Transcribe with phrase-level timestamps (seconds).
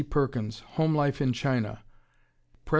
[0.09, 1.83] Perkins, "Home Life in China."
[2.65, 2.69] Pres.